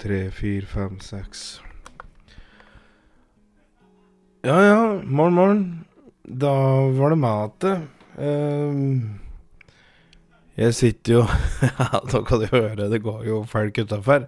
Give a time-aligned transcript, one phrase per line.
[0.00, 1.44] tre, fire, fem, seks.
[4.46, 5.62] Ja ja, morgen, morgen.
[6.26, 6.52] Da
[6.96, 7.86] var det meg igjen.
[8.16, 9.02] Uh,
[10.56, 11.22] jeg sitter jo
[11.66, 14.24] Ja, nå kan du høre, det går jo folk utafor.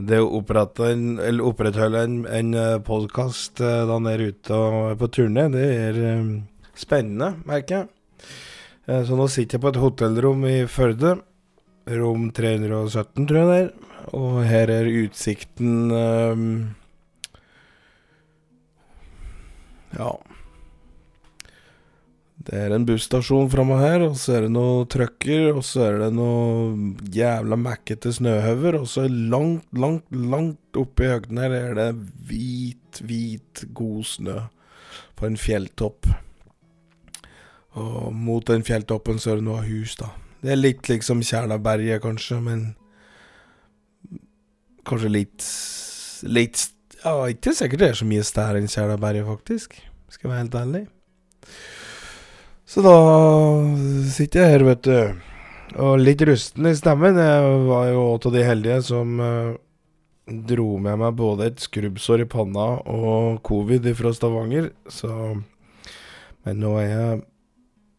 [0.00, 0.92] Det å opprette
[1.44, 2.54] opprettholde en, en
[2.86, 6.30] podkast da han er ute og på turné, det er um,
[6.78, 7.90] spennende, merker jeg.
[8.86, 11.18] Eh, Så nå sitter jeg på et hotellrom i Førde.
[11.90, 13.70] Rom 317, tror jeg det er.
[14.16, 16.50] Og her er utsikten um,
[19.96, 20.12] Ja.
[22.40, 25.98] Det er en busstasjon framme her, og så er det noen trucker, og så er
[26.00, 31.76] det noe jævla mekkete snøhauger, og så langt, langt, langt oppe i høgden her er
[31.76, 31.90] det
[32.30, 34.38] hvit, hvit, god snø
[35.20, 36.08] på en fjelltopp.
[37.78, 40.08] Og mot den fjelltoppen så er det noe hus, da.
[40.40, 42.70] Det er litt liksom Kjærnaberget, kanskje, men
[44.88, 45.46] Kanskje litt
[46.28, 46.66] Litt
[47.00, 49.78] Ja, ikke sikkert det er så mye større enn Kjærnaberget, faktisk.
[50.12, 50.82] Skal jeg være helt ærlig.
[52.68, 52.96] Så da
[54.12, 55.22] sitter jeg her, vet du.
[55.80, 57.18] Og litt rusten i stemmen.
[57.18, 59.56] Jeg var jo av de heldige som uh,
[60.30, 65.40] dro med meg både et skrubbsår i panna og covid fra Stavanger, så
[66.44, 67.22] Men nå er jeg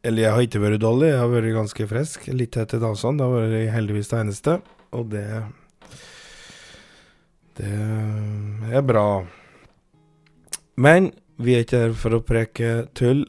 [0.03, 2.27] Eller jeg har ikke vært dårlig, jeg har vært ganske frisk.
[2.33, 3.17] Litt tett i dansene.
[3.17, 4.55] Det har vært heldigvis det eneste,
[4.97, 5.25] og det
[7.61, 9.21] Det er bra.
[10.81, 13.27] Men vi er ikke her for å preke tull.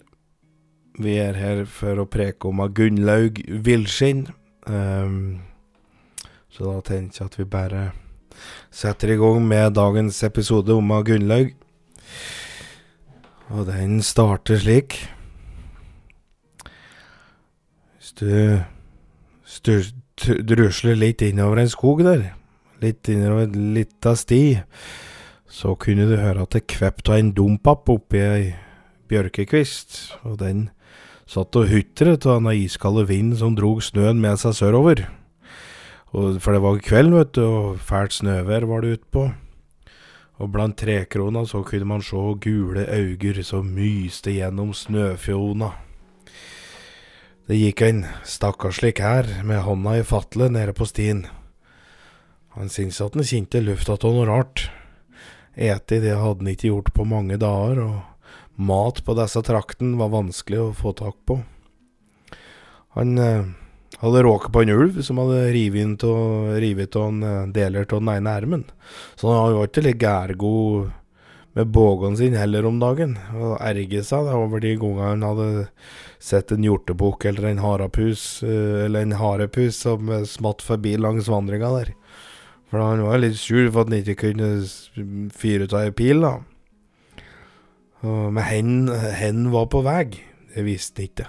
[0.97, 4.27] Vi er her for å preke om Gunnlaug Villskinn.
[4.64, 5.42] Um,
[6.53, 7.84] så da tenker jeg at vi bare
[8.72, 11.53] setter i gang med dagens episode om Gunnlaug.
[13.53, 15.03] Og den starter slik.
[18.00, 19.75] Hvis du
[20.49, 22.31] drusler litt innover en skog der,
[22.82, 24.60] litt innover lita sti,
[25.53, 28.44] så kunne du høre at det kvept av en dompap oppi ei
[29.12, 30.70] bjørkekvist, og den
[31.28, 35.06] satt og hutret av den iskalde vind som drog snøen med seg sørover.
[36.12, 39.31] Og, for det var kveld, vet du, og fælt snøvær var det utpå.
[40.43, 45.70] Og blant trekrona så kunne man se gule øyne som myste gjennom snøfjona.
[47.49, 51.25] Det gikk en stakkarslig kær med hånda i fatlet nede på stien.
[52.56, 54.66] Han syntes at han kjente lufta av noe rart.
[55.56, 60.12] Eti det hadde han ikke gjort på mange dager, og mat på disse traktene var
[60.12, 61.40] vanskelig å få tak på.
[62.96, 63.44] Han eh,
[64.02, 68.34] hadde råket på en ulv som hadde revet av en eh, deler av den ene
[68.36, 68.66] ermen.
[69.16, 70.90] Så han var ikke litt gærgod
[71.56, 75.48] med bågen sin heller om dagen, og erget seg da over de gangene han hadde
[76.22, 81.72] sett en hjortebukk eller en harapus, eh, eller en harepus som smatt forbi langs vandringa
[81.78, 81.92] der.
[82.72, 84.49] For han var litt sur for at han ikke kunne
[85.37, 86.38] fyre av ei pil, da.
[88.03, 90.06] Men hen, hen var på vei,
[90.55, 91.27] det visste han ikke.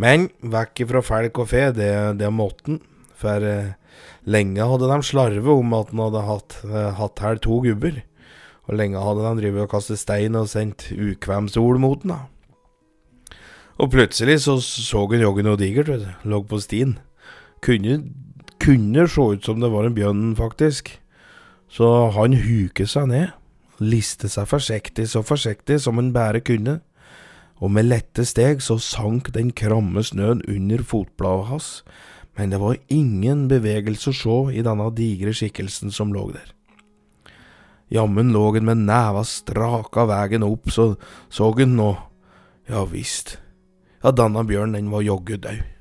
[0.00, 1.90] Men vekk ifra felk og fe, det,
[2.22, 2.80] det måtte han.
[3.18, 3.74] For eh,
[4.26, 8.00] lenge hadde de slarvet om at han hadde hatt, eh, hatt her to gubber.
[8.68, 13.38] Og lenge hadde de drevet og kastet stein og sendt ukvemsord mot han, da.
[13.82, 16.28] Og plutselig så så han joggen noe digert, vet du.
[16.30, 16.98] Lå på stien.
[17.64, 18.04] Kunne,
[18.64, 20.94] kunne se ut som det var en bjørn, faktisk.
[21.68, 23.32] Så han huket seg ned.
[23.82, 26.78] Liste seg forsiktig, så forsiktig som han bare kunne.
[27.62, 31.68] Og med lette steg så sank den kramme snøen under fotbladet hans.
[32.38, 36.50] Men det var ingen bevegelse å se i denne digre skikkelsen som lå der.
[37.94, 40.94] Jammen lå han med neva straka veien opp, så
[41.28, 41.92] så han nå.
[42.68, 43.38] Ja visst.
[44.02, 45.73] Ja, denne bjørnen, den var joggu død.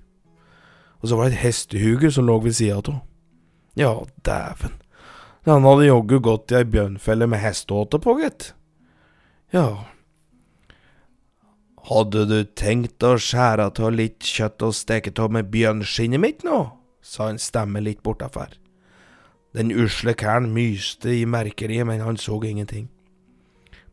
[1.03, 3.01] Og så var det et hestehuge som lå ved sida av.
[3.75, 3.93] Ja,
[4.25, 4.79] dæven.
[5.45, 8.53] Han hadde joggu gått i ei bjørnfelle med hesteåte på, gitt.
[9.51, 9.83] Ja.
[11.89, 16.63] Hadde du tenkt å skjære av litt kjøtt og steke av med bjørnskinnet mitt nå?
[17.03, 18.53] sa en stemme litt bortafor.
[19.53, 22.87] Den usle kæren myste i merkeriet, men han så ingenting.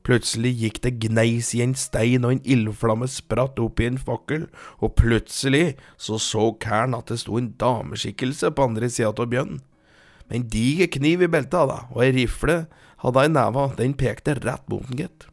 [0.06, 4.47] Plutselig gikk det gneis i en stein, og en ildflamme spratt opp i en fakkel,
[4.81, 9.61] og plutselig så så kæren at det sto en dameskikkelse på andre sida av bjønnen.
[10.31, 12.62] Med en diger kniv i beltet, da, og ei rifle
[13.02, 15.26] hadde i neva, den pekte rett mot den, gitt.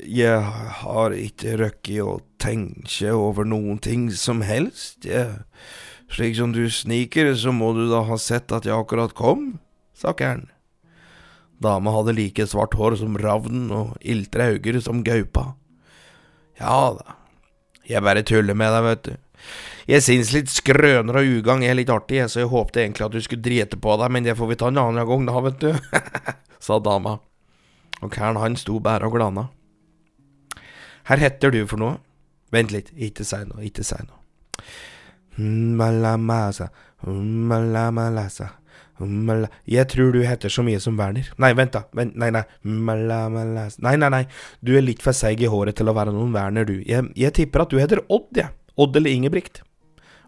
[0.00, 0.40] Jeg
[0.80, 5.42] har ikke rukket å tenke over noen ting som helst, jeg.
[6.10, 9.60] Slik som du sniker, så må du da ha sett at jeg akkurat kom,
[9.94, 10.48] sa kæren.
[11.60, 15.50] Dama hadde like svart hår som ravnen og iltre øyne som gaupa.
[16.60, 17.16] Ja da,
[17.88, 19.12] jeg bare tuller med deg, vet du.
[19.90, 23.20] Jeg syns litt skrøner og ugagn er litt artig, så jeg håpte egentlig at du
[23.24, 25.98] skulle drite på deg, men det får vi ta en annen gang da, vet du,
[26.66, 27.18] sa dama.
[28.00, 29.48] Og kæren han sto bare og glana.
[31.10, 31.98] Her heter du for noe?
[32.54, 34.18] Vent litt, ikke si noe, ikke si noe.
[39.00, 41.30] Jeg tror du heter så mye som Werner.
[41.40, 41.84] Nei, vent, da.
[41.96, 42.42] Vent, nei, nei.
[42.62, 44.22] Nei, nei, nei.
[44.60, 46.82] Du er litt for seig i håret til å være noen Werner, du.
[46.84, 48.50] Jeg, jeg tipper at du heter Odd, jeg.
[48.50, 48.74] Ja.
[48.80, 49.62] Odd eller Ingebrigt.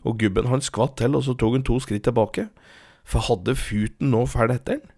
[0.08, 2.48] Og gubben han skvatt til, og så tok han to skritt tilbake.
[3.04, 4.88] For hadde futen nå fælt etter den?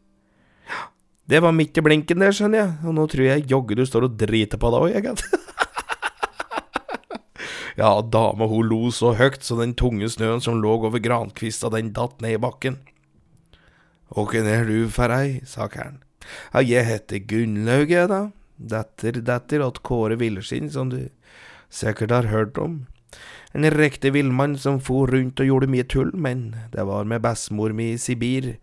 [1.28, 4.10] Det var midt i blinken der, skjønner jeg, og nå tror jeg jaggu du står
[4.10, 5.24] og driter på deg òg, jeg, gitt.
[7.74, 11.90] Ja, dama hun lo så høgt så den tunge snøen som lå over grankvista, den
[11.96, 12.76] datt ned i bakken.
[14.14, 15.98] Åkken er du for ei, sa kæren.
[16.54, 18.20] Ja, jeg heter Gunnlaug, jeg, da.
[18.54, 21.08] Datter, datter åt Kåre Villeskinn, som du
[21.74, 22.84] sikkert har hørt om.
[23.54, 27.74] En riktig villmann som for rundt og gjorde mye tull, men det var med bestemor
[27.74, 28.54] mi i Sibir.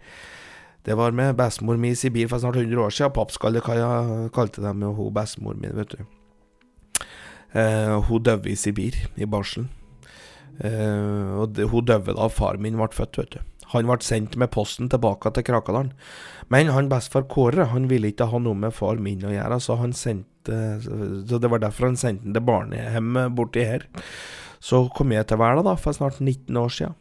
[0.87, 3.13] Det var med bestemor mi i Sibir for snart 100 år siden.
[3.15, 6.03] Pappskallekaia kalte dem jo hun bestemor mi, vet du.
[7.53, 9.69] Eh, hun døde i Sibir, i barselen.
[10.63, 13.50] Eh, og hun døde da far min ble født, vet du.
[13.71, 15.93] Han ble sendt med posten tilbake til Krakadalen.
[16.51, 19.79] Men han bestefar Kåre han ville ikke ha noe med far min å gjøre, så
[19.95, 20.27] sendte
[20.81, 23.87] Så det var derfor han sendte han til barnehjemmet borti her.
[24.61, 26.97] Så kom jeg til verden da, for snart 19 år siden.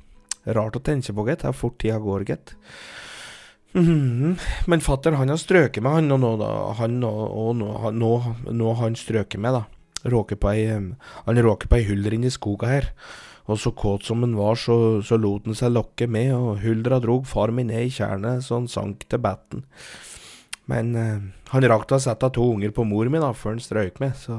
[0.48, 1.44] Rart å tenke på, gitt.
[1.44, 2.54] Er fort tida går, gitt.
[3.74, 6.50] Mm, men fatter han har strøket med, han, og nå, da,
[6.80, 8.12] han, og, og nå,
[8.50, 10.08] nå, han strøket med, da.
[10.10, 10.64] Råker på ei,
[11.26, 12.88] han råker på ei hulder inni skoga her,
[13.50, 17.00] og så kåt som han var, så, så lot han seg lokke med, og huldra
[17.02, 19.64] drog far min ned i tjernet så han sank til betten.
[20.70, 21.18] Men eh,
[21.50, 24.38] han rakk å sette to unger på mor mi da, før han strøyk med, så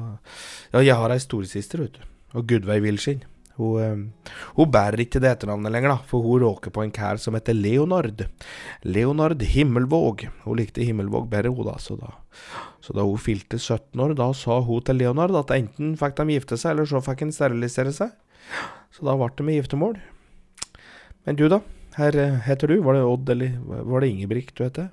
[0.72, 3.26] Ja, jeg har ei storesøster, vet du, og Gudveig Wilskin.
[3.58, 7.20] Hun, eh, hun, bærer ikke det etternavnet lenger, da, for hun råker på en kær
[7.20, 8.26] som heter Leonard.
[8.88, 10.30] Leonard Himmelvåg.
[10.46, 12.16] Hun likte Himmelvåg bedre, hun da, så da
[12.82, 16.34] så da hun fylte 17 år, da sa hun til Leonard at enten fikk de
[16.34, 18.16] gifte seg, eller så fikk han sterilisere seg.
[18.92, 20.00] Så da ble det med giftermål.
[21.28, 21.62] Men du, da?
[21.98, 22.80] Her eh, heter du?
[22.84, 23.58] Var det Odd, eller
[23.88, 24.90] var det Ingebrigt du heter?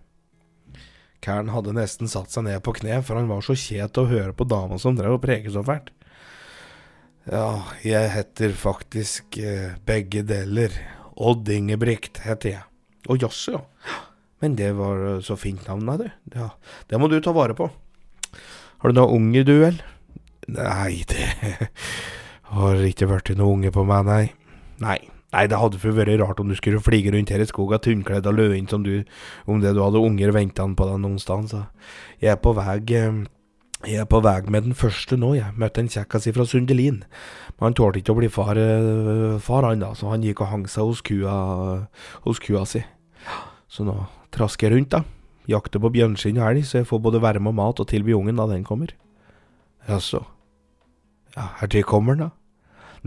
[1.24, 4.34] Kæren hadde nesten satt seg ned på kne, for han var så kjet å høre
[4.38, 5.90] på dama som drev og preket så fælt.
[7.28, 10.72] Ja, jeg heter faktisk eh, begge deler.
[11.18, 12.64] Odd Ingebrigt heter jeg.
[13.10, 13.98] Å jaså, ja.
[14.38, 16.06] Men det var så fint navn, du.
[16.36, 16.52] Ja,
[16.86, 17.66] det må du ta vare på.
[18.78, 19.80] Har du noen unger, du, vel?
[20.46, 21.26] Nei, det
[22.54, 24.24] har ikke vært noen unge på meg, nei.
[24.82, 24.98] Nei.
[25.28, 28.26] Nei, det hadde for vært rart om du skulle flige rundt her i skoga tynnkledd
[28.30, 29.02] og løin som du,
[29.44, 31.50] om det du hadde unger ventende på deg noen sted.
[31.50, 31.66] Så
[32.22, 33.26] jeg er på vei eh,
[33.86, 35.52] jeg er på vei med den første nå, jeg.
[35.60, 37.02] Møtte en kjekkas fra Sundelin.
[37.58, 40.50] Men han tålte ikke å bli far, eh, far han da, så han gikk og
[40.50, 41.86] hang seg hos kua,
[42.24, 42.82] hos kua si.
[43.68, 44.00] Så nå
[44.32, 45.04] trasker rundt, da.
[45.48, 48.40] Jakter på bjørnskinn og elg, så jeg får både varme og mat og tilby ungen
[48.40, 48.96] da den kommer.
[49.88, 50.24] Jaså.
[51.36, 52.37] Ja, her til kommer den, da.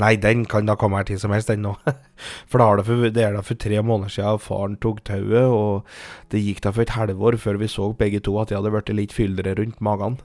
[0.01, 1.75] Nei, den kan da komme her til som helst, den nå.
[2.51, 5.87] For, det, for det er da for tre måneder siden faren tok tauet, og
[6.33, 8.91] det gikk da for et halvår før vi så begge to at de hadde blitt
[8.93, 10.19] litt fyldigere rundt magen.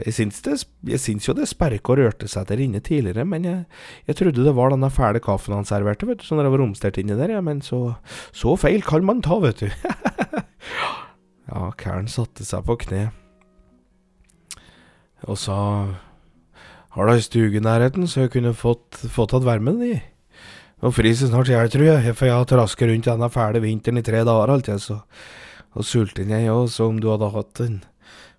[0.00, 0.54] Jeg syns, det,
[0.88, 3.58] jeg syns jo det sperka og rørte seg der inne tidligere, men jeg,
[4.08, 7.16] jeg trodde det var denne fæle kaffen han serverte, vet du, som drev romstert inni
[7.18, 7.98] der, ja, men så,
[8.32, 9.68] så feil kan man ta, vet du.
[11.50, 13.10] ja, Karen satte seg på kne
[15.28, 15.58] og sa
[16.92, 19.94] Har du ei stuge i nærheten, så jeg kunne fått, fått tatt varmen i?
[20.84, 24.04] Og fryser snart jeg, tror jeg, for jeg har trasket rundt denne fæle vinteren i
[24.04, 25.00] tre dager, alt jeg, så
[25.72, 27.78] Og sulten jeg òg, så om du hadde hatt en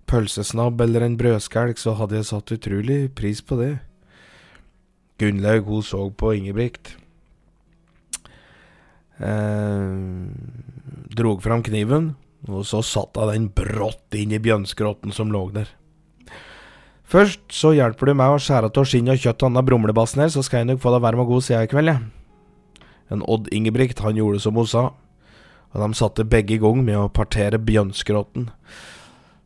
[0.06, 3.72] pølsesnabb eller en brødskjelk, så hadde jeg satt utrolig pris på det.
[5.18, 6.94] Gunnlaug, hun så på Ingebrigt.
[9.18, 9.98] Eh,
[11.18, 12.14] drog fram kniven,
[12.46, 15.74] og så satt hun den brått inn i bjønskrotten som lå der.
[17.04, 20.42] Først så hjelper du meg å skjære av skinn og kjøtt av brumlebassen her, så
[20.42, 22.88] skal jeg nok få deg varm og god sida i kveld, jeg.
[23.12, 24.88] En Odd Ingebrigt, han gjorde som hun sa,
[25.74, 28.48] og de satte begge i gang med å partere bjønskrotten.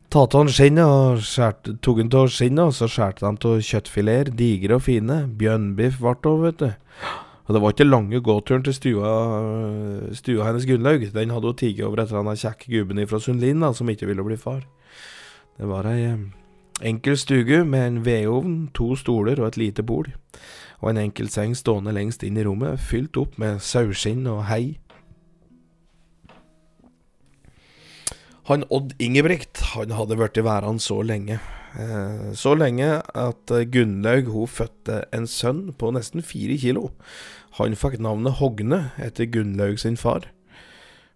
[0.09, 4.31] Tatt av skinnet og skjærte, tok han av skinnet, og så skjærte de av kjøttfileter,
[4.39, 5.19] digre og fine.
[5.37, 6.69] Bjønnbiff ble det vet du.
[7.45, 9.13] Og det var ikke lange gåturen til stua,
[10.17, 11.07] stua hennes Gunnlaug.
[11.13, 14.25] Den hadde hun tatt over etter han kjekke gubben fra Sundlin da, som ikke ville
[14.25, 14.61] bli far.
[15.57, 16.13] Det var ei
[16.85, 20.11] enkel stugu med en vedovn, to stoler og et lite bord.
[20.79, 24.79] Og en enkel seng stående lengst inn i rommet, fylt opp med saueskinn og hei.
[28.49, 31.37] Han Odd Ingebrigt han hadde blitt værende så lenge.
[31.77, 36.89] Eh, så lenge at Gunnlaug hun fødte en sønn på nesten fire kilo.
[37.59, 40.31] Han fikk navnet Hogne etter Gunnlaug sin far.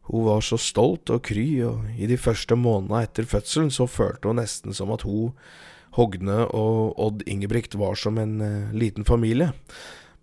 [0.09, 4.27] Hun var så stolt og kry, og i de første månedene etter fødselen så følte
[4.27, 5.31] hun nesten som at hun,
[5.93, 9.51] Hogne og Odd Ingebrigt var som en uh, liten familie.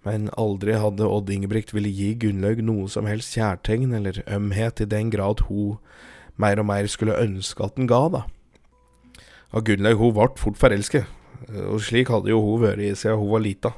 [0.02, 4.88] Men aldri hadde Odd Ingebrigt ville gi Gunnlaug noe som helst kjærtegn eller ømhet i
[4.90, 5.78] den grad hun
[6.40, 8.24] mer og mer skulle ønske at den ga, da.
[9.54, 11.06] Og Gunnlaug hun ble fort forelsket,
[11.68, 13.74] og slik hadde jo hun vært siden hun var lita.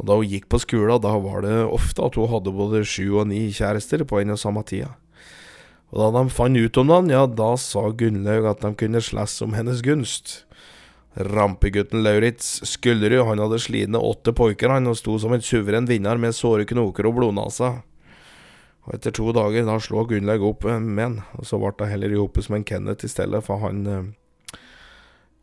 [0.00, 3.20] Og da hun gikk på skolen, da var det ofte at hun hadde både sju
[3.20, 4.94] og ni kjærester på en og samme tida.
[5.92, 9.42] Og da de fant ut om den, ja, da sa Gunnlaug at de kunne slåss
[9.44, 10.46] om hennes gunst.
[11.18, 16.20] Rampegutten Lauritz Skullerud, han hadde slitne åtte poiker, han, og sto som en suveren vinner
[16.22, 17.74] med såre knoker og blodnasa.
[18.86, 22.14] Og etter to dager, da slo Gunnlaug opp med han, og så ble det heller
[22.14, 24.56] i med en Kenneth i stedet, for han eh,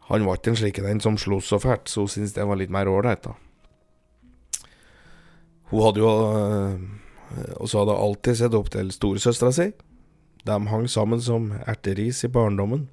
[0.08, 2.56] Han var ikke en slik en som sloss så fælt, så hun syntes det var
[2.56, 3.36] litt mer ålreit, da.
[5.72, 6.78] Hun hadde jo øh,
[7.60, 9.72] Og så hadde hun alltid sett opp til storesøstera si.
[10.48, 12.88] De hang sammen som erteris i barndommen.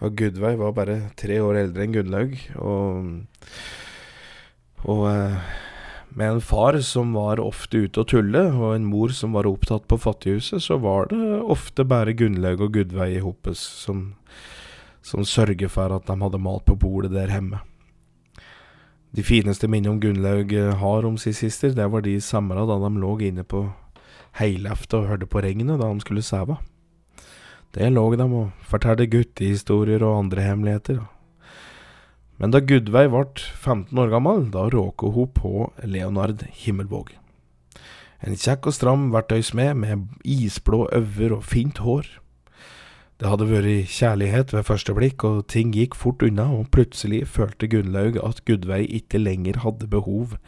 [0.00, 3.50] Og Gudveig var bare tre år eldre enn Gunnlaug, og,
[4.88, 5.50] og eh,
[6.16, 9.84] med en far som var ofte ute og tulle, og en mor som var opptatt
[9.90, 14.14] på fattighuset, så var det ofte bare Gunnlaug og Gudveig i hopes som,
[15.04, 17.60] som sørger for at de hadde mat på bordet der hjemme.
[19.16, 22.76] De fineste minnene om Gunnlaug eh, har om sin sister, det var de samla da
[22.78, 23.64] de lå inne på
[24.38, 26.60] heilaftet og hørte på regnet da de skulle sove.
[27.74, 31.02] Det lå de og fortalte guttehistorier og andre hemmeligheter.
[32.40, 37.12] Men da Gudveig ble 15 år gammel, da råka hun på Leonard Himmelvåg.
[38.24, 42.08] En kjekk og stram verktøysmed med isblå øyne og fint hår.
[43.20, 47.68] Det hadde vært kjærlighet ved første blikk, og ting gikk fort unna, og plutselig følte
[47.68, 50.38] Gunnlaug at Gudveig ikke lenger hadde behov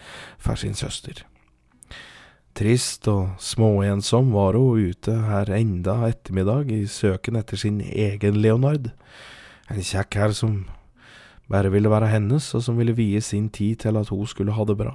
[0.40, 1.20] for sin søster.
[2.56, 8.88] Trist og småensom var hun ute her enda ettermiddag i søken etter sin egen Leonard.
[9.68, 10.62] En kjekk her som
[11.52, 14.64] bare ville være hennes, og som ville vie sin tid til at hun skulle ha
[14.64, 14.94] det bra.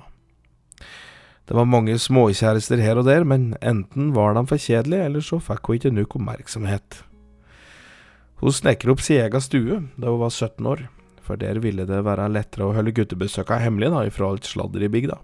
[1.48, 5.38] Det var mange småkjærester her og der, men enten var de for kjedelige, eller så
[5.38, 7.04] fikk hun ikke nok oppmerksomhet.
[8.38, 10.86] Hun snekret opp sin egen stue da hun var 17 år,
[11.26, 14.92] for der ville det være lettere å holde guttebesøka hemmelig da, ifra alt sladder i
[14.94, 15.18] bygda.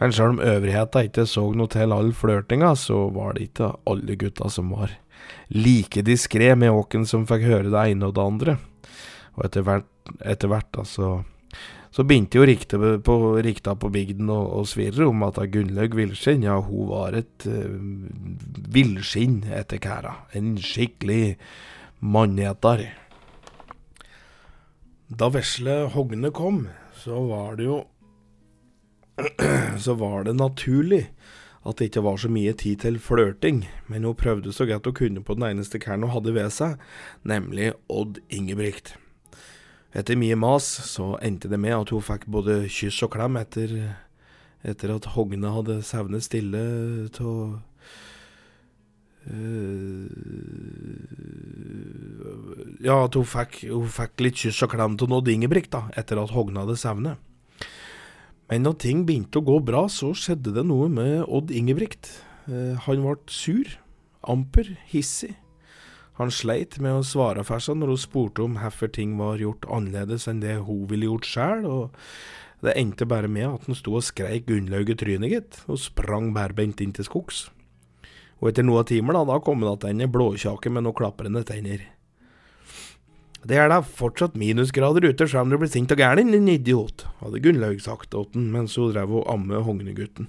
[0.00, 4.16] Men selv om øvrigheta ikke så noe til all flørtinga, så var det ikke alle
[4.18, 4.96] gutta som var
[5.54, 8.56] like diskré med åken som fikk høre det ene og det andre.
[9.36, 9.86] Og etter hvert,
[10.24, 11.10] etter hvert da, så,
[11.94, 16.58] så begynte jo rikta på, rikta på bygden å svirre om at Gunnlaug Villskinn, ja,
[16.58, 17.78] hun var et uh,
[18.74, 20.16] villskinn etter kæra.
[20.34, 21.36] En skikkelig
[22.04, 22.84] manneter.
[25.08, 26.66] Da vesle Hogne kom,
[27.00, 27.78] så var det jo
[29.84, 31.06] så var det naturlig
[31.64, 34.98] at det ikke var så mye tid til flørting, men hun prøvde så godt hun
[34.98, 36.76] kunne på den eneste kæren hun hadde ved seg,
[37.24, 38.96] nemlig Odd Ingebrigt.
[39.94, 43.94] Etter mye mas så endte det med at hun fikk både kyss og klem etter,
[44.60, 46.64] etter at Hogne hadde sovnet stille
[47.16, 47.62] av
[52.84, 56.20] Ja, at hun fikk, hun fikk, litt kyss og klem av Odd Ingebrigt da, etter
[56.20, 57.22] at Hogne hadde sevnet.
[58.50, 62.10] Men når ting begynte å gå bra, så skjedde det noe med Odd Ingebrigt.
[62.44, 63.72] Eh, han ble sur,
[64.20, 65.32] amper, hissig.
[66.20, 70.28] Han sleit med å svare for når hun spurte om hvorfor ting var gjort annerledes
[70.30, 71.96] enn det hun ville gjort sjøl, og
[72.62, 76.30] det endte bare med at han sto og skreik Gunnlaug i trynet, gitt, og sprang
[76.36, 77.48] bærbeint inn til skogs.
[78.44, 81.80] Og etter noen timer, da, da kom han tilbake blåkjake med noen klaprende tenner.
[83.44, 87.06] Det er da fortsatt minusgrader ute, selv om du blir sint og gæren, din idiot,
[87.22, 90.28] hadde Gunnlaug sagt til den mens hun drev og amme Hognegutten.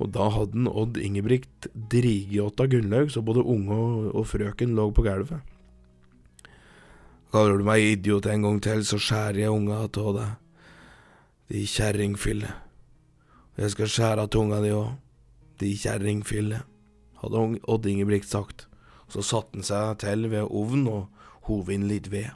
[0.00, 4.76] Og da hadde han Odd Ingebrigt driget av Gunnlaug så både unge og, og frøken
[4.76, 5.40] lå på gulvet.
[7.32, 10.36] Kaller du meg idiot en gang til, så skjærer jeg unga av deg,
[11.48, 12.52] de kjerringfille.
[13.56, 14.92] Jeg skal skjære av tunga di òg,
[15.60, 16.60] de kjerringfille,
[17.24, 18.66] hadde Odd Ingebrigt sagt.
[19.12, 22.32] Så satte han seg til ved ovnen og hov inn litt ved.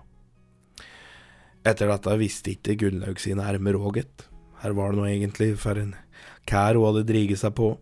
[1.66, 4.04] Etter dette visste ikke Gunnlaug sine ermer òg,
[4.62, 5.94] Her var det nå egentlig for en
[6.46, 7.76] kær hun hadde driget seg på.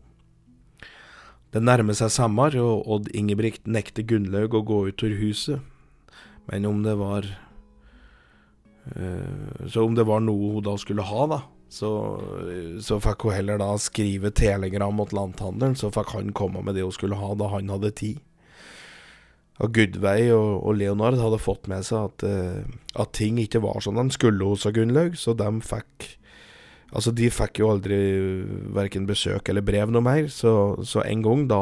[1.53, 5.61] Det nærmer seg sommer, og Odd Ingebrigt nekter Gunnlaug å gå ut av huset.
[6.51, 7.27] Men om det var
[8.95, 11.41] øh, Så om det var noe hun da skulle ha, da,
[11.73, 11.91] så,
[12.85, 16.87] så fikk hun heller da skrive telegram mot lanthandelen, så fikk han komme med det
[16.87, 18.23] hun skulle ha da han hadde tid.
[19.65, 22.63] Og Gudveig og, og Leonard hadde fått med seg at, eh,
[23.01, 26.13] at ting ikke var som de skulle hos Gunnlaug, så de fikk
[26.95, 27.97] Altså, de fikk jo aldri
[28.73, 31.61] verken besøk eller brev noe mer, så, så en gang da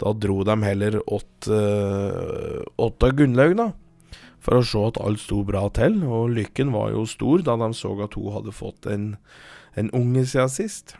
[0.00, 3.68] Da dro de heller åt, uh, åt Gunnlaug, da,
[4.42, 7.70] for å se at alt sto bra til, og lykken var jo stor da de
[7.78, 9.14] så at hun hadde fått en,
[9.78, 10.96] en unge siden sist.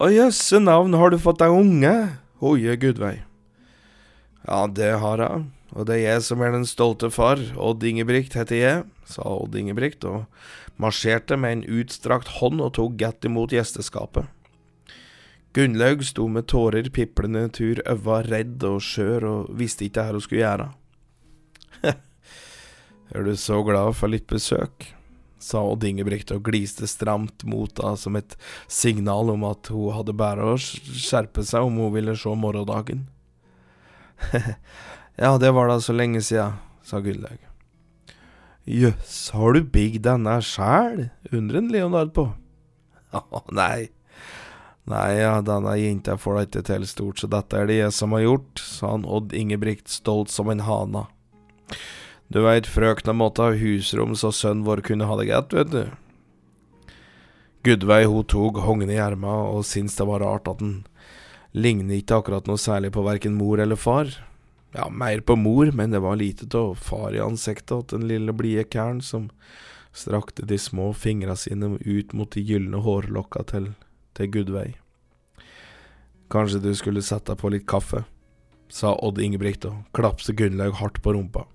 [0.00, 1.94] Å jøsse navn, har du fått deg unge?
[2.40, 3.20] Hoie Gudveig.
[4.48, 5.44] Ja, det har jeg.
[5.76, 7.38] Og det er jeg som er den stolte far.
[7.60, 10.24] Odd Ingebrigt heter jeg, sa Odd Ingebrigt, og
[10.80, 14.26] marsjerte med en utstrakt hånd og tok godt imot gjesteskapet.
[15.54, 20.24] Gunnlaug sto med tårer piplende tur øva redd og skjør og visste ikke hva hun
[20.24, 20.68] skulle gjøre.
[23.10, 24.94] Er du så glad for litt besøk?
[25.40, 28.36] sa Odd Ingebrigt og gliste stramt mot henne som et
[28.68, 33.06] signal om at hun hadde bare å skjerpe seg om hun ville se morgendagen.
[35.22, 36.50] ja, det var da så lenge sia,
[36.84, 37.40] sa Gunnlaug.
[38.68, 41.08] Jøss, har du bygd denne sjæl?
[41.32, 42.28] undrer Leonard på.
[43.16, 43.88] Å, nei.
[44.90, 48.12] Nei, ja, denne jenta får da ikke til stort, så dette er det jeg som
[48.16, 51.06] har gjort, sa han Odd Ingebrigt stolt som en hana.
[52.30, 55.82] Du veit, frøkna måtte ha husrom så sønnen vår kunne ha det greit, vet du.
[57.66, 60.76] Gudveig hun tok Hogne i erma og syntes det var rart at han
[61.52, 64.14] lignet ikke akkurat noe særlig på verken mor eller far.
[64.72, 68.32] Ja, mer på mor, men det var lite av far i ansiktet åt den lille
[68.32, 69.28] blide kæren som
[69.92, 73.72] strakte de små fingra sine ut mot de gylne hårlokka til,
[74.14, 74.76] til Gudveig.
[76.30, 78.04] Kanskje du skulle sette deg på litt kaffe,
[78.70, 81.48] sa Odd Ingebrigt og klapset Gunnlaug hardt på rumpa.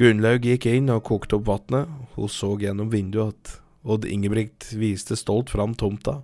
[0.00, 5.18] Gunnlaug gikk inn og kokte opp vannet, hun så gjennom vinduet at Odd Ingebrigt viste
[5.18, 6.22] stolt fram tomta,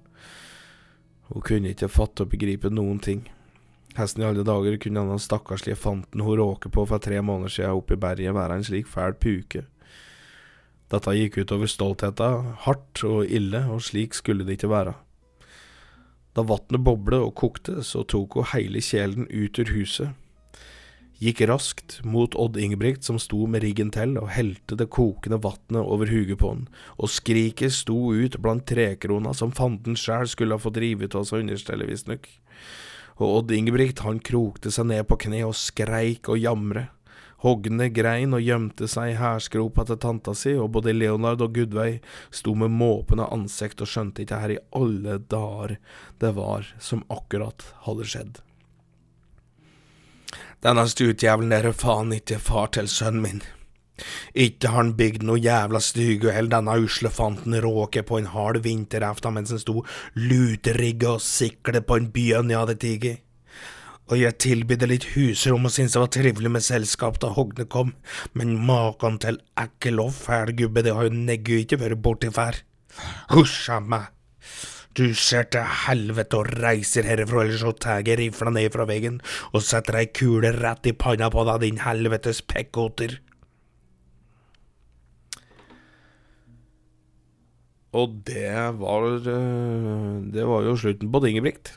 [1.28, 3.26] hun kunne ikke fatte og begripe noen ting.
[3.98, 7.76] Hesten i alle dager kunne den stakkarslige fanten hun råket på for tre måneder siden
[7.76, 9.66] oppe i berget, være en slik fæl puke.
[10.88, 14.94] Dette gikk utover stoltheten, hardt og ille, og slik skulle det ikke være.
[16.32, 20.16] Da vannet boblet og kokte, så tok hun hele kjelen ut ur huset
[21.18, 25.80] gikk raskt mot Odd Ingebrigt som sto med ryggen til og helte det kokende vannet
[25.82, 30.62] over huget på han, og skriket sto ut blant trekrona som fanden sjæl skulle ha
[30.62, 32.28] fått rive av seg understellet, visstnok.
[33.18, 36.86] Og Odd Ingebrigt han krokte seg ned på kne og skreik og jamre.
[37.42, 42.00] Hogne grein og gjemte seg i hærsgropa til tanta si, og både Leonard og Gudveig
[42.34, 45.78] sto med måpende ansikt og skjønte ikke her i alle dager
[46.18, 48.42] det var som akkurat hadde skjedd.
[50.64, 53.42] Denne stutjævelen er faen ikke far til sønnen min.
[54.34, 59.34] Ikke har han bygd noe jævla styguhell, denne usle fanten råker på en hard vinteraften
[59.34, 59.82] mens han sto
[60.14, 63.24] luterigga og siklet på en bjørn jeg hadde tatt.
[64.08, 67.92] Og jeg tilbydde litt husrom og syntes det var trivelig med selskap da Hogne kom,
[68.32, 72.62] men maken til ekkel og fæl gubbe, det har jo neggu ikke vært borti før.
[73.34, 74.08] Husja meg.
[74.98, 79.20] Du ser til helvete og reiser herfra, ellers så tar jeg rifla ned fra veggen
[79.52, 83.20] og setter ei kule rett i panna på deg, din helvetes pekkoter.
[87.94, 91.76] Og det var eh, Det var jo slutten på Dingebrikt.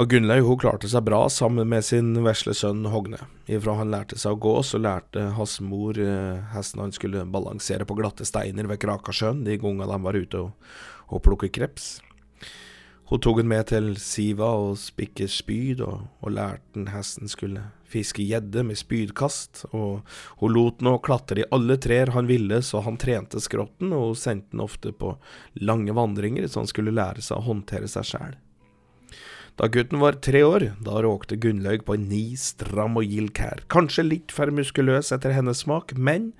[0.00, 3.18] Og Gunnlaug hun klarte seg bra sammen med sin vesle sønn Hogne.
[3.52, 7.84] Ifra han lærte seg å gå, så lærte hans mor eh, hesten han skulle balansere
[7.84, 10.72] på glatte steiner ved Krakasjøen de gangene de var ute og,
[11.12, 11.90] og plukket kreps.
[13.12, 17.68] Hun tok han med til Siva og spikket spyd, og, og lærte han hesten skulle
[17.84, 20.00] fiske gjedde med spydkast, og
[20.40, 24.22] hun lot han klatre i alle trær han ville, så han trente skrotten, og hun
[24.24, 25.18] sendte han ofte på
[25.60, 28.38] lange vandringer, så han skulle lære seg å håndtere seg sjæl.
[29.60, 33.60] Da gutten var tre år, da råkte Gunnlaug på en ni stram og gild kær,
[33.68, 36.30] kanskje litt for muskuløs etter hennes smak, men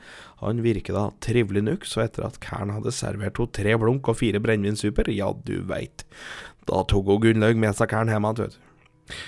[0.40, 4.16] han virket da trivelig nok, så etter at kæren hadde servert henne tre blunk og
[4.22, 6.06] fire brennevinsuper, ja, du veit,
[6.64, 9.20] da tok hun Gunnlaug med seg kæren hjem igjen, vet du.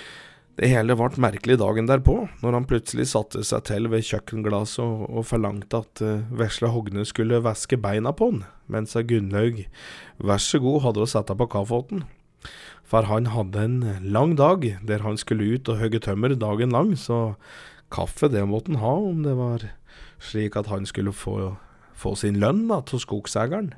[0.57, 5.05] Det hele ble merkelig dagen derpå, når han plutselig satte seg til ved kjøkkenglasset og,
[5.05, 9.67] og forlangte at uh, vesle Hogne skulle væske beina på han, mens Gunnlaug,
[10.17, 12.07] vær så god, hadde å sette på kaffeåten.
[12.83, 16.93] For han hadde en lang dag der han skulle ut og hogge tømmer dagen lang,
[16.99, 17.35] så
[17.93, 19.69] kaffe det måtte han ha om det var
[20.23, 21.55] slik at han skulle få,
[21.93, 23.73] få sin lønn til skogseieren.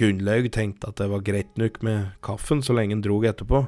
[0.00, 3.66] Gunnlaug tenkte at det var greit nok med kaffen så lenge han drog etterpå.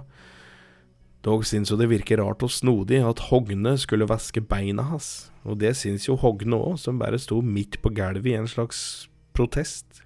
[1.25, 5.61] Dog syns jo det virker rart og snodig at Hogne skulle vaske beina hans, og
[5.63, 10.04] det syns jo Hogne òg, som bare sto midt på gulvet i en slags protest.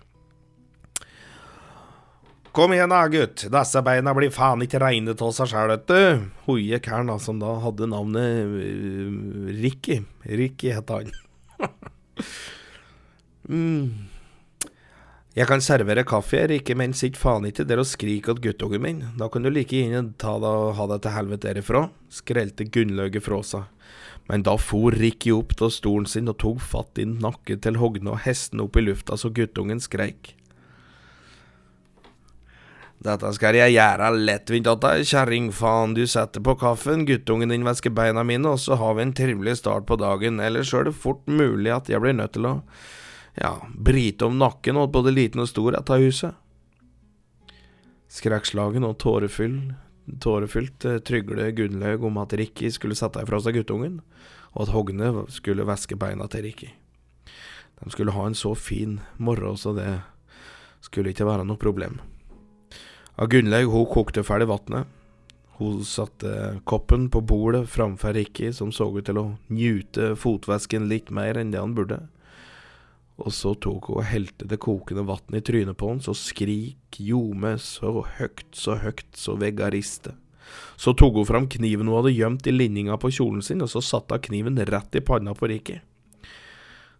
[2.52, 3.44] Kom igjen da, gutt.
[3.52, 6.28] Disse beina blir faen ikke reine av seg sjæl, vet du.
[6.48, 10.00] Hoie kæren, da, som da hadde navnet uh, Ricky.
[10.24, 11.10] Ricky het han.
[13.52, 14.08] mm.
[15.38, 19.02] Jeg kan servere kaffe, Rikke, men sitt faen ikke der og skrik åt guttungen min.
[19.20, 23.22] Da kan du like gjerne ta det og ha det til helvete derifra, skrelte Gunnlauget
[23.22, 23.68] fra seg.
[24.28, 28.16] Men da for Ricky opp av stolen sin og tok fatt i nakken til Hogne
[28.16, 30.34] og hesten opp i lufta så guttungen skreik.
[32.98, 35.92] Dette skal jeg gjøre lettvint åt deg, kjerringfaen.
[35.94, 39.60] Du setter på kaffen, guttungen din vasker beina mine, og så har vi en trivelig
[39.60, 40.40] start på dagen.
[40.42, 42.56] Ellers er det fort mulig at jeg blir nødt til å,
[43.38, 46.34] ja, brite om nakken åt både liten og stor av huset.
[48.10, 54.00] Skrekkslagen og tårefylt eh, trygle Gunnlaug om at Rikki skulle sette ifra seg guttungen,
[54.56, 56.74] og at Hogne skulle vaske beina til Rikki.
[57.78, 60.00] De skulle ha en så fin morgen, så det
[60.82, 62.00] skulle ikke være noe problem.
[63.18, 64.86] Ja, Gunnlaug hun kokte ferdig vannet.
[65.58, 71.10] Hun satte koppen på bordet framfor Ricky, som så ut til å njute fotvæsken litt
[71.10, 71.98] mer enn det han burde.
[73.18, 77.00] Og så tok hun og helte det kokende vannet i trynet på han, så skrik
[77.02, 80.14] ljome så høgt, så høgt, så vegga riste.
[80.78, 83.82] Så tok hun fram kniven hun hadde gjemt i linninga på kjolen sin, og så
[83.82, 85.80] satte hun kniven rett i panna på Ricky.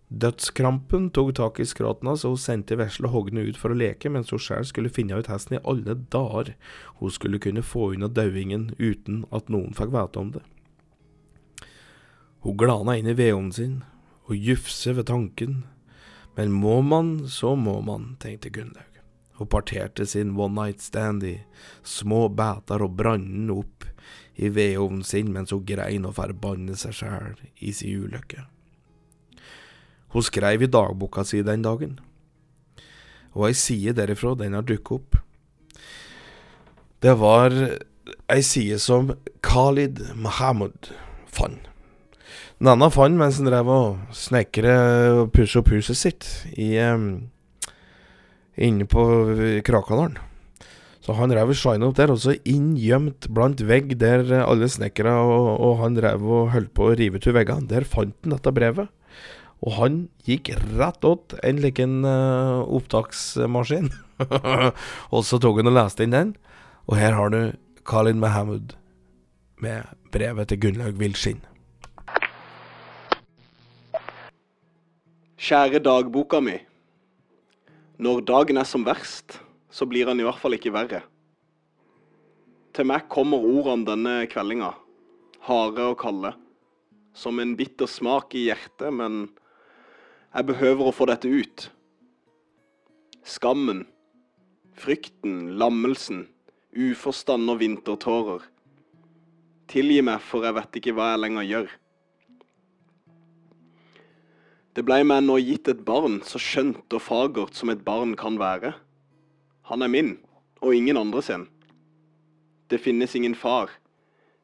[0.08, 4.08] Dødskrampen tok tak i skrotten hans, og hun sendte vesle Hogne ut for å leke,
[4.08, 6.54] mens hun sjøl skulle finne ut hesten i alle dager
[7.02, 10.44] hun skulle kunne få unna dauingen uten at noen fikk vite om det.
[12.40, 13.78] Hun glana inn i vedovnen sin
[14.28, 15.62] og jufse ved tanken,
[16.38, 19.02] men må man, så må man, tenkte Gunnlaug.
[19.38, 21.36] Hun parterte sin one night stand i
[21.86, 23.84] små bæter og brant den opp
[24.38, 28.48] i vedovnen sin mens hun grein og forbannet seg sjæl i sin ulykke.
[30.14, 31.98] Hun skrev i dagboka si den dagen,
[33.36, 35.18] og ei side derifra, den har dukket opp.
[37.04, 37.54] Det var
[38.32, 39.12] ei side som
[39.44, 40.92] Khalid Mahamud
[41.30, 41.68] fant.
[42.58, 44.72] Nanna fant mens han drev og snekre
[45.20, 46.26] og pusse opp huset sitt
[46.58, 47.28] i, um,
[48.58, 49.04] inne på
[49.66, 50.16] Krakadalen.
[51.04, 55.14] Så han drev og shina opp der, og så inngjemt blant vegg der alle snekkere
[55.22, 58.52] og, og, han drev og holdt på å rive ut veggene, der fant han dette
[58.52, 58.90] brevet.
[59.66, 63.90] Og han gikk rett åt en liten uh, opptaksmaskin.
[65.14, 66.34] og så tok han og leste inn den.
[66.86, 67.40] Og her har du
[67.88, 68.76] Khalid Mahamud
[69.58, 71.42] med brevet til Gunnlaug Vilskinn.
[75.38, 76.56] Kjære dagboka mi.
[77.98, 79.40] Når dagen er som verst,
[79.70, 81.02] så blir han i hvert fall ikke verre.
[82.74, 84.70] Til meg kommer ordene denne kveldinga,
[85.48, 86.30] harde og kalde,
[87.16, 89.26] som en bitter smak i hjertet, men
[90.38, 91.64] jeg behøver å få dette ut.
[93.26, 93.82] Skammen,
[94.78, 96.28] frykten, lammelsen,
[96.78, 98.44] uforstand og vintertårer.
[99.68, 101.74] Tilgi meg, for jeg vet ikke hva jeg lenger gjør.
[104.78, 108.38] Det blei meg nå gitt et barn så skjønt og fagert som et barn kan
[108.38, 108.76] være.
[109.72, 110.16] Han er min,
[110.62, 111.48] og ingen andre sin.
[112.70, 113.74] Det finnes ingen far.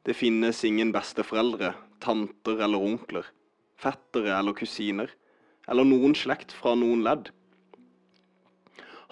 [0.03, 1.71] Det finnes ingen besteforeldre,
[2.03, 3.29] tanter eller onkler,
[3.79, 5.15] fettere eller kusiner
[5.71, 7.31] eller noen slekt fra noen ledd.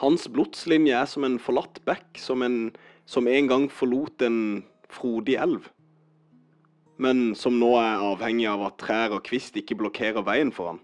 [0.02, 2.58] Hans blodslinje er som en forlatt bekk, som en,
[3.06, 4.40] som en gang forlot en
[4.94, 5.70] frodig elv,
[7.02, 10.82] men som nå er avhengig av at trær og kvist ikke blokkerer veien for han.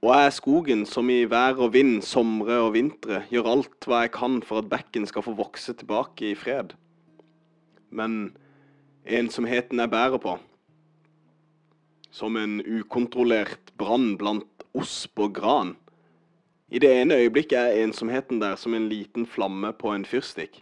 [0.00, 4.06] Og jeg er skogen som i vær og vind, somre og vintre, gjør alt hva
[4.06, 6.72] jeg kan for at bekken skal få vokse tilbake i fred.
[7.92, 8.32] Men
[9.04, 10.38] ensomheten jeg bærer på,
[12.10, 15.74] som en ukontrollert brann blant osp og gran.
[16.70, 20.60] I det ene øyeblikket er ensomheten der som en liten flamme på en fyrstikk.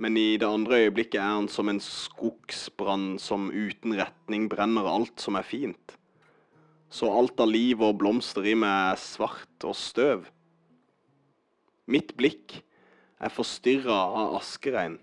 [0.00, 5.20] Men i det andre øyeblikket er han som en skogsbrann som uten retning brenner alt
[5.20, 5.96] som er fint.
[6.92, 10.26] Så alt av liv og blomster i meg er svart og støv.
[11.88, 12.58] Mitt blikk
[13.22, 14.98] er forstyrra av askeregn.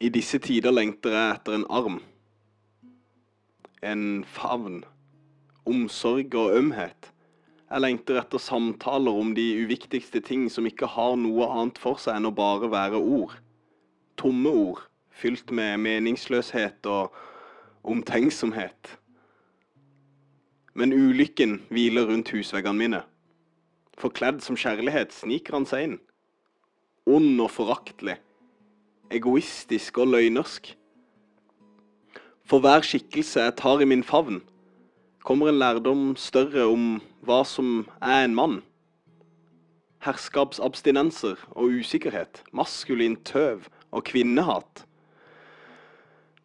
[0.00, 1.98] I disse tider lengter jeg etter en arm.
[3.84, 4.78] En favn.
[5.68, 7.10] Omsorg og ømhet.
[7.68, 12.16] Jeg lengter etter samtaler om de uviktigste ting som ikke har noe annet for seg
[12.16, 13.34] enn å bare være ord.
[14.16, 14.80] Tomme ord,
[15.12, 17.12] fylt med meningsløshet og
[17.84, 18.94] omtenksomhet.
[20.72, 23.02] Men ulykken hviler rundt husveggene mine.
[24.00, 25.96] Forkledd som kjærlighet sniker han seg inn.
[27.04, 28.16] Ond og foraktelig
[29.10, 30.76] egoistisk og løgnersk.
[32.44, 34.40] For hver skikkelse jeg tar i min favn,
[35.24, 38.60] kommer en lærdom større om hva som er en mann,
[40.02, 44.86] herskapsabstinenser og usikkerhet, maskulin tøv og kvinnehat.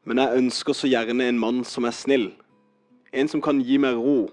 [0.04, 2.34] Men jeg ønsker så gjerne en mann som er snill,
[3.14, 4.28] en som kan gi meg ro,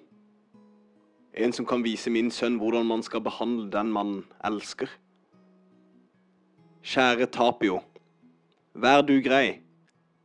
[1.33, 4.90] en som kan vise min sønn hvordan man skal behandle den man elsker.
[6.83, 7.79] Kjære Tapio,
[8.75, 9.63] vær du grei,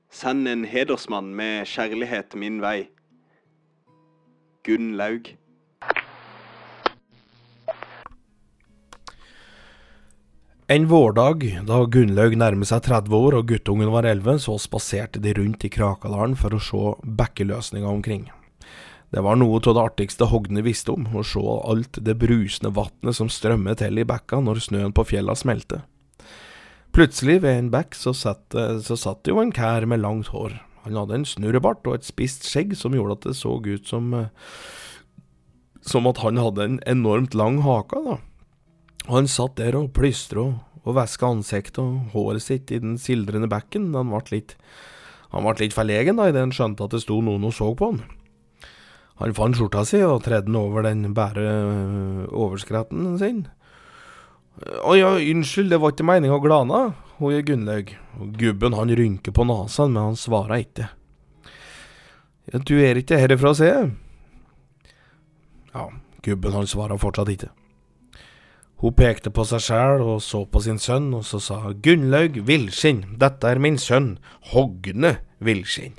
[0.09, 2.89] send en hedersmann med kjærlighet min vei.
[4.63, 5.33] Gunn Laug.
[10.69, 15.31] En vårdag, da Gunnlaug nærmet seg 30 år og guttungen var 11, så spaserte de
[15.37, 18.25] rundt i Krakadalen for å se bekkeløsninga omkring.
[19.07, 23.15] Det var noe av det artigste Hogne visste om, å se alt det brusende vannet
[23.15, 25.85] som strømmer til i bekka når snøen på fjella smelter.
[26.95, 30.55] Plutselig, ved en bekk, så satt, så satt jo en kær med langt hår.
[30.87, 34.13] Han hadde en snurrebart og et spist skjegg som gjorde at det så ut som
[35.87, 38.17] som at han hadde en enormt lang hake, da.
[39.07, 43.49] Han satt der og plystra og, og væska ansiktet og håret sitt i den sildrende
[43.51, 43.93] bekken.
[43.95, 44.55] Han ble litt,
[45.31, 47.91] han ble litt forlegen da, idet han skjønte at det sto noen og så på
[47.91, 48.03] han.
[49.17, 53.47] Han fant skjorta si og tredde den over den bære øh, overskretten sin.
[54.57, 56.79] Å ja, unnskyld, det var ikke meninga å glane,
[57.19, 57.91] hun Gunnlaug.
[58.17, 60.89] Og gubben han rynker på nesen, men han svarer ikke.
[62.49, 63.91] Ja, du er ikke herifra, ser jeg.
[65.75, 65.89] Ja,
[66.25, 67.51] gubben han svarer fortsatt ikke.
[68.81, 73.03] Hun pekte på seg sjæl og så på sin sønn, og så sa Gunnlaug Villskinn,
[73.17, 74.15] dette er min sønn,
[74.53, 75.97] Hogne Villskinn.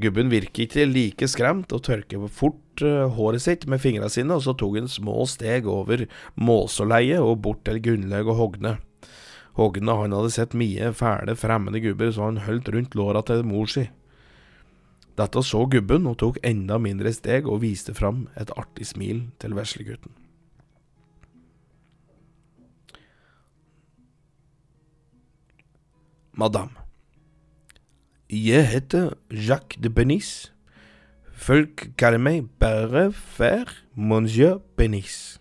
[0.00, 4.42] Gubben virket ikke like skremt, og tørket fort uh, håret sitt med fingrene sine, og
[4.42, 8.76] så tok han små steg over Måsåleiet og bort til Gunnlaug og Hogne.
[9.54, 13.70] Hogne han hadde sett mye fæle, fremmede gubber, så han holdt rundt låra til mor
[13.70, 13.86] si.
[15.14, 19.54] Dette så gubben, og tok enda mindre steg og viste fram et artig smil til
[19.54, 20.10] veslegutten.
[26.34, 26.83] Madame.
[28.34, 30.52] Jeg heter Jacques de Benis.
[31.32, 35.38] Folk kaller meg bare for Monsieur Benis.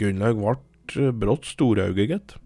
[0.00, 2.38] Gunnlaug ble brått storøyget.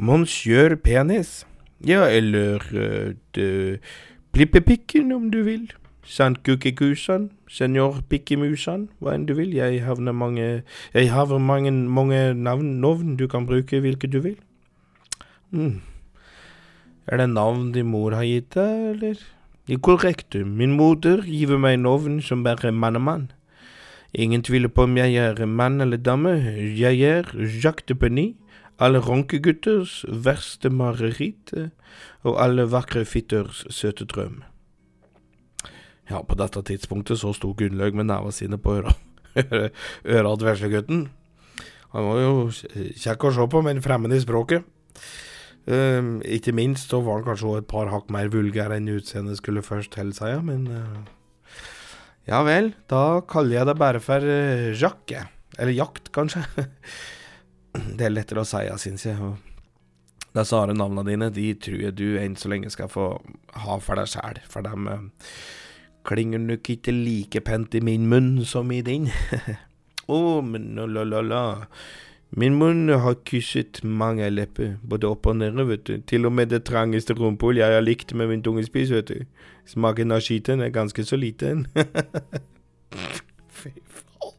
[0.00, 1.44] Monsieur Penis.
[1.84, 3.76] Ja, eller uh,
[4.32, 5.68] Plippepikken, om du vil.
[6.08, 9.52] Sandkukekusan, senior Pikkimusan, hva enn du vil.
[9.52, 10.62] Jeg havner mange,
[10.96, 14.38] jeg har mange, mange navn, navn du kan bruke hvilke du vil.
[15.52, 15.82] Mm.
[17.06, 19.22] Er det navn din mor har gitt deg, eller?
[19.68, 23.30] Er min moder giver meg navn som bare mannemann.
[24.14, 26.30] Ingen tviler på om jeg er mann eller dame,
[26.76, 27.24] jeg er
[27.62, 28.34] Jacques de Penny,
[28.78, 31.52] alle ronkegutters verste mareritt
[32.22, 34.42] og alle vakre fitters søte drøm.
[36.10, 38.92] Ja, på dette tidspunktet så sto Gunnlaug med nevene sine på øra,
[40.16, 41.08] øra til veslegutten.
[41.92, 42.32] Han var jo
[42.98, 44.66] kjekk å se på, men fremmed i språket.
[45.62, 49.62] Um, ikke minst så var han kanskje et par hakk mer vulgær enn utseendet skulle
[49.62, 51.02] først tilsi, men uh,
[52.26, 55.30] Ja vel, da kaller jeg det bare for uh, Jacques.
[55.58, 56.42] Eller jakt, kanskje.
[57.98, 59.18] det er lettere å si, syns jeg.
[59.22, 63.12] Og disse harde navnene dine, de tror jeg du enn så lenge skal få
[63.66, 65.26] ha for deg sjæl, for dem uh,
[66.08, 69.10] klinger nok ikke like pent i min munn som i din.
[70.10, 71.42] Å, oh, men la, la, la.
[72.32, 75.98] Min munn har kysset mange lepper, både opp og nede, vet du.
[76.08, 79.26] Til og med det trangeste rumpehull jeg har likt med min tunge spis, vet du.
[79.68, 81.66] Smaken av skiten er ganske så liten.
[83.52, 84.38] Fy faen.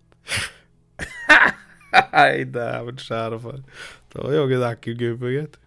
[2.15, 3.63] Nei, dæven skjære faen.
[4.10, 5.60] Det var jaggu ekkel gubbe, gitt.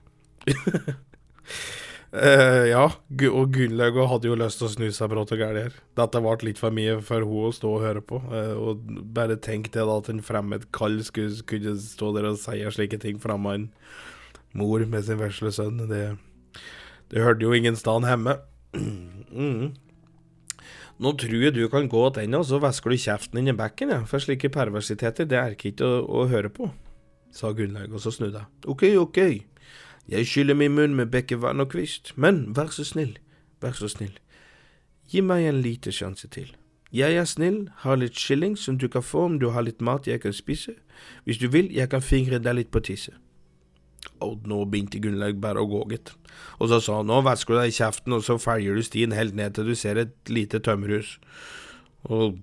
[2.14, 5.78] Uh, ja, og Gunnlaug hadde jo lyst til å snu seg brått og gæli her.
[5.98, 8.20] Dette ble litt for mye for hun å stå og høre på.
[8.30, 8.84] Uh, og
[9.16, 13.00] bare tenk det da at en fremmed kall skulle kunne stå der og si slike
[13.02, 13.66] ting framme en
[14.56, 15.82] mor med sin vesle sønn.
[15.90, 16.04] Det,
[17.12, 18.38] det hørte jo ingen sted hjemme.
[18.76, 19.74] mm.
[20.96, 23.92] Nå tror jeg du kan gå tilbake, og så væsker du kjeften inn i bekken,
[23.92, 24.00] ja.
[24.08, 26.70] For slike perversiteter, det er ikke å, å høre på,
[27.34, 28.48] sa Gunnlaug, og så snudde jeg.
[28.72, 29.20] OK, OK.
[30.08, 33.16] Jeg skyller min munn med bekkevann og kvist, men vær så snill,
[33.62, 34.14] vær så snill,
[35.10, 36.52] gi meg en liten sjanse til.
[36.94, 40.06] Jeg er snill, har litt skilling som du kan få om du har litt mat
[40.06, 40.76] jeg kan spise.
[41.24, 43.18] Hvis du vil, jeg kan fingre deg litt på tisset.
[44.22, 46.14] Og nå begynte Gunnlaug bare å gå, gitt.
[46.62, 49.12] Og så sa han nå vasker du deg i kjeften, og så følger du stien
[49.12, 51.16] helt ned til du ser et lite tømmerhus.
[52.06, 52.38] Og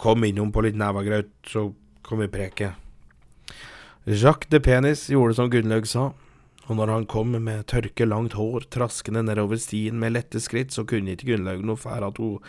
[0.00, 1.72] kom innom på litt nevegrøt, så
[2.06, 2.72] kan vi preke.
[4.06, 6.12] Jacques de Penis gjorde som Gunnlaug sa
[6.68, 10.84] og når han kom med tørke, langt hår traskende nedover stien med lette skritt, så
[10.86, 12.40] kunne ikke Gunnlaug noe fære at hun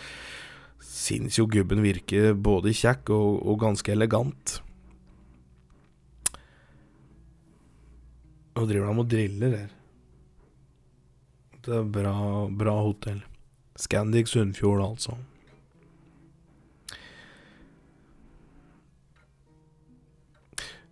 [0.82, 4.56] Syns jo gubben virker både kjekk og, og ganske elegant.
[8.58, 9.76] Nå driver de og driller her.
[11.62, 12.16] Det er bra,
[12.50, 13.22] bra hotell.
[13.78, 15.16] Scandic Sunnfjord, altså.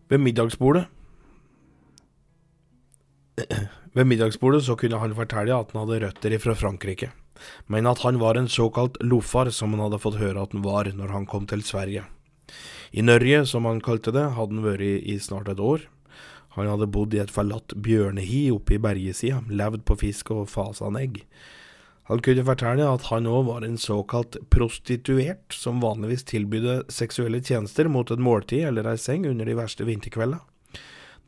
[0.09, 0.85] Ved middagsbordet
[3.95, 7.11] Ved middagsbordet så kunne han fortelle at han hadde røtter fra Frankrike,
[7.67, 10.91] men at han var en såkalt loffar, som han hadde fått høre at han var
[10.93, 12.05] når han kom til Sverige.
[12.91, 15.85] I Norge, som han kalte det, hadde han vært i snart et år.
[16.57, 21.21] Han hadde bodd i et forlatt bjørnehi oppe i bergesida, levd på fisk og fasanegg.
[22.09, 27.85] Han kunne fortelle at han òg var en såkalt prostituert, som vanligvis tilbydde seksuelle tjenester
[27.85, 30.41] mot et måltid eller ei seng under de verste vinterkveldene.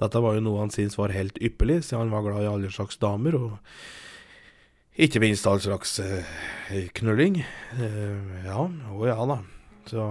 [0.02, 2.72] Dette var jo noe han syntes var helt ypperlig, siden han var glad i alle
[2.74, 7.44] slags damer, og ikke minst all slags eh, knulling.
[7.78, 9.38] Eh, ja, å ja da.
[9.88, 10.08] Så,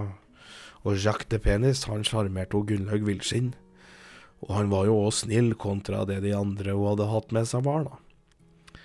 [0.81, 3.51] og Jacques de Penis, han sjarmerte Gunnlaug Villskinn.
[4.41, 7.67] Og han var jo òg snill kontra det de andre hun hadde hatt med seg,
[7.67, 8.79] var, da.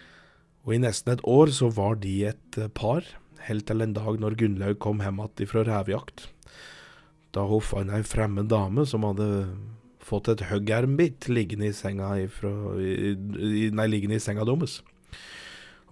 [0.67, 3.07] Og i nesten et år så var de et eh, par,
[3.47, 6.27] helt til en dag når Gunnlaug kom hjem igjen fra revejakt.
[7.31, 9.31] Da hun fant ei fremmed dame som hadde
[10.07, 14.81] fått et høggermbitt liggende i senga ifra, liggende i senga deres.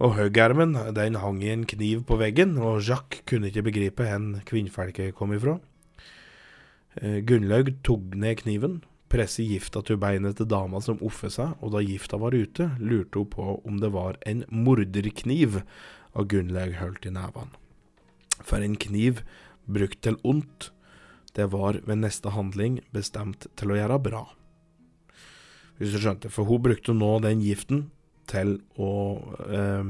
[0.03, 4.41] Og høggermen den hang i en kniv på veggen, og Jacques kunne ikke begripe hvor
[4.47, 5.59] kvinnfolket kom ifra.
[6.99, 11.75] Eh, Gunnlaug tok ned kniven, presset gifta til beinet til dama som offer seg, og
[11.75, 15.61] da gifta var ute, lurte hun på om det var en morderkniv
[16.15, 17.51] og Gunnlaug holdt i nevene.
[18.43, 19.23] For en kniv
[19.65, 20.71] brukt til ondt,
[21.35, 24.23] det var ved neste handling bestemt til å gjøre bra.
[25.75, 27.89] Hvis du skjønte, for hun brukte nå den giften
[28.31, 28.91] til å
[29.45, 29.89] eh,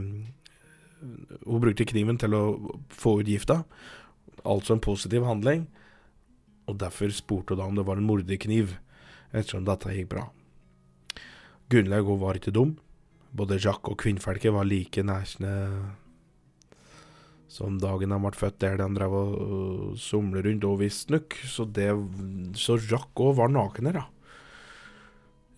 [1.45, 2.43] Hun brukte kniven til å
[2.89, 3.59] få ut gifta,
[4.41, 5.67] altså en positiv handling,
[6.65, 8.73] og derfor spurte hun da om det var en morderkniv
[9.29, 10.23] ettersom dette gikk bra.
[11.69, 12.73] Gunnlaug var ikke dum.
[13.35, 15.51] Både Jacques og kvinnfolket var like nærsne
[17.55, 21.37] som dagen de ble født, der de drev og somle rundt og visstnok.
[21.47, 21.67] Så,
[22.59, 24.07] så Jacques òg var naken her, da.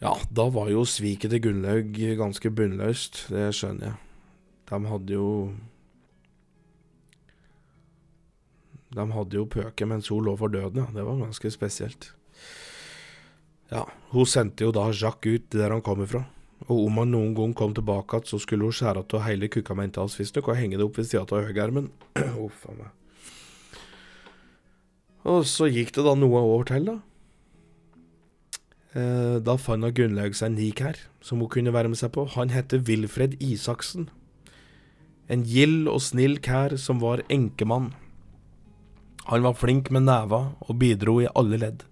[0.03, 3.97] Ja, da var jo sviket til Gunnlaug ganske bunnløst, det skjønner jeg.
[4.69, 5.31] De hadde jo
[8.93, 10.87] De hadde jo pøket mens hun lå for døden, ja.
[10.93, 12.11] Det var ganske spesielt.
[13.73, 16.27] Ja, hun sendte jo da Jacques ut der han kom ifra.
[16.67, 20.01] Og om han noen gang kom tilbake igjen, så skulle hun skjære av hele kukkamentet
[20.03, 21.91] hans visstnok og henge det opp ved sida av høyermen.
[22.45, 22.93] Uff a meg.
[25.27, 26.97] Og så gikk det da noe år til, da.
[28.97, 32.25] Eh, da fant Gunnlaug seg en lik her, som hun kunne være med seg på.
[32.35, 34.07] Han heter Wilfred Isaksen.
[35.27, 37.91] En gild og snill kær som var enkemann.
[39.27, 41.83] Han var flink med neva og bidro i alle ledd.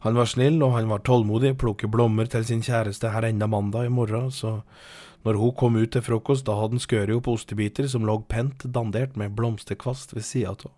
[0.00, 3.90] Han var snill, og han var tålmodig, plukket blommer til sin kjæreste her enda mandag
[3.90, 4.62] i morgen, så
[5.26, 8.64] når hun kom ut til frokost, da hadde han skåret opp ostebiter som lå pent
[8.64, 10.72] dandert med blomsterkvast ved sida av.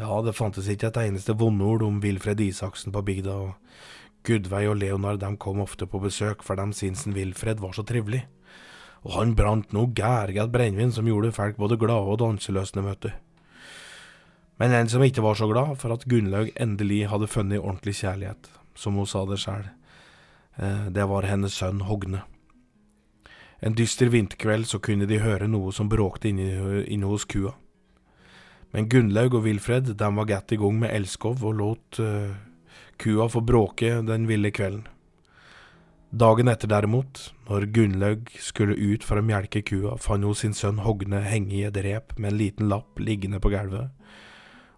[0.00, 4.80] Ja, det fantes ikke et eneste vondord om Wilfred Isaksen på bygda, og Gudveig og
[4.80, 8.24] Leonard de kom ofte på besøk, for de syntes Wilfred var så trivelig.
[9.06, 13.12] Og han brant noe gærget brennevin som gjorde folk både glade og danseløsne, vet du.
[14.60, 18.50] Men en som ikke var så glad for at Gunnlaug endelig hadde funnet ordentlig kjærlighet,
[18.76, 19.64] som hun sa det sjøl,
[20.60, 22.20] eh, det var hennes sønn Hogne.
[23.64, 27.54] En dyster vinterkveld så kunne de høre noe som bråkte inne, inne hos kua.
[28.76, 32.36] Men Gunnlaug og Wilfred de var godt i gang med elskov og lot uh,
[33.00, 34.84] kua få bråke den ville kvelden.
[36.10, 40.82] Dagen etter derimot, når Gunnlaug skulle ut for å melke kua, fant hun sin sønn
[40.84, 43.90] Hogne henge i et rep med en liten lapp liggende på gulvet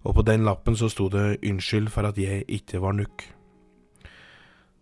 [0.03, 3.31] og på den lappen så sto det 'Unnskyld for at jeg ikke var nukk'.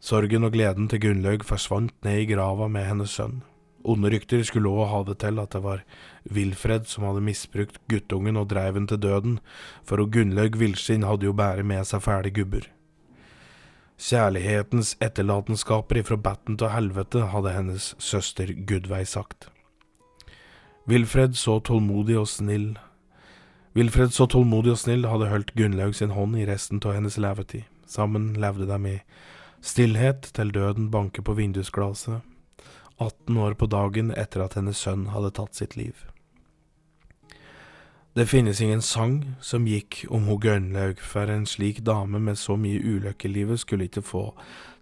[0.01, 3.43] Sorgen og gleden til Gunnlaug forsvant ned i grava med hennes sønn.
[3.85, 5.85] Onde rykter skulle òg ha det til at det var
[6.33, 9.39] Wilfred som hadde misbrukt guttungen og dreiv han til døden,
[9.85, 12.69] for Gunnlaug Villskinn hadde jo bare med seg fæle gubber.
[14.01, 19.51] Kjærlighetens etterlatenskaper ifra batten til helvete, hadde hennes søster Gudveig sagt.
[20.89, 22.79] Wilfred så tålmodig og snill
[23.73, 27.69] Wilfred, så tålmodig og snill, hadde holdt Gunnlaug sin hånd i resten av hennes levetid.
[27.87, 28.97] Sammen levde de i
[29.63, 32.25] stillhet til døden banker på vindusglasset,
[32.99, 35.95] 18 år på dagen etter at hennes sønn hadde tatt sitt liv.
[38.19, 42.57] Det finnes ingen sang som gikk om ho Gunnlaug, for en slik dame med så
[42.59, 44.25] mye ulykke i livet skulle ikke få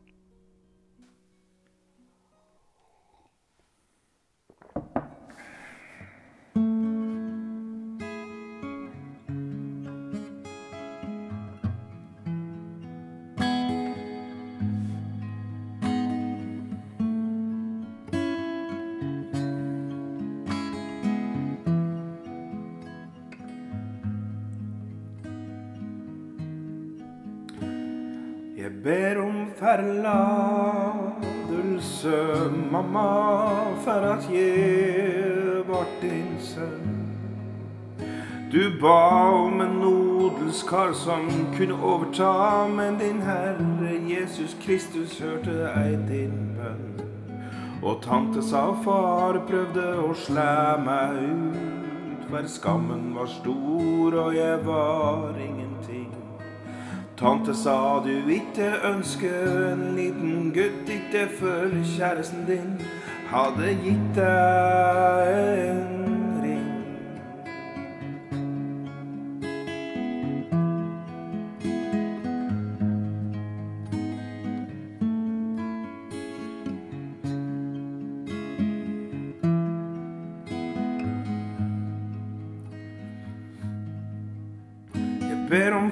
[28.69, 30.41] Jeg ber om forlatelse,
[32.71, 33.09] mamma,
[33.81, 37.07] for at jeg vart din sønn.
[38.53, 45.97] Du ba om en odelskar som kunne overta, men din Herre Jesus Kristus hørte ei
[46.11, 47.01] din bønn.
[47.81, 51.57] Og tante sa far prøvde å slæ meg ut,
[52.29, 55.68] for skammen var stor, og jeg var ingenting.
[57.19, 62.77] Tante sa du ikke ønsker en liten gutt, ikke før kjæresten din.
[63.27, 65.33] Hadde gitt deg
[65.65, 65.98] en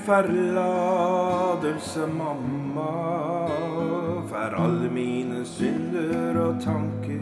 [0.08, 3.48] forlatelse, mamma,
[4.30, 7.20] for alle mine synder og tanker.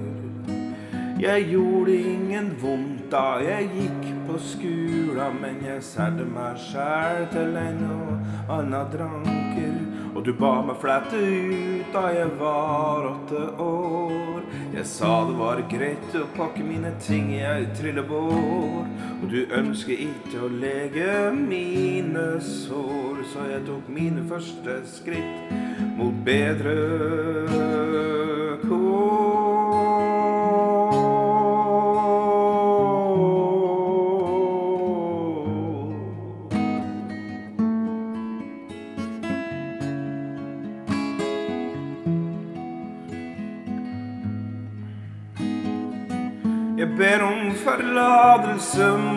[1.19, 7.57] Jeg gjorde ingen vondt da jeg gikk på skula, men jeg særde meg sjæl til
[7.57, 9.84] en og anna dranker.
[10.25, 14.39] Du ba meg flette ut da jeg var åtte år.
[14.73, 18.89] Jeg sa det var greit å pakke mine ting i ei trillebår.
[19.19, 25.53] Og du ønsker ikke å lege mine sår, så jeg tok mine første skritt
[25.99, 27.84] mot bedre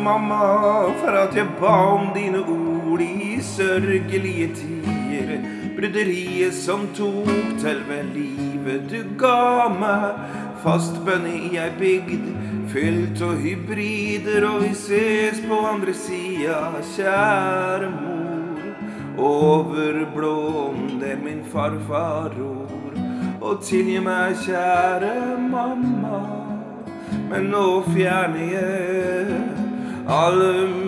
[0.08, 5.38] mamma, for at jeg ba om dine ord i sørgelige tider.
[5.76, 7.28] Bryderiet som tok
[7.60, 10.22] til ved livet du ga meg.
[10.62, 12.24] Fast bønne i ei bygd
[12.72, 16.58] fylt av hybrider, og vi ses på andre sida,
[16.96, 18.64] kjære mor.
[19.18, 22.98] Over blåen der min farfar ror.
[23.40, 26.20] Og tilgi meg, kjære mamma.
[27.28, 29.17] Men nå fjerner jeg
[30.08, 30.87] alle mine